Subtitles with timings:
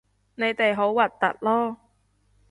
[0.33, 1.75] 你哋好核突囉